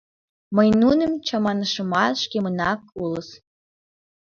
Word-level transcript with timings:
Мый 0.55 0.69
нуным 0.81 1.11
чаманышымат 1.27 2.13
«Шкемынат 2.23 2.81
улыс! 3.01 3.29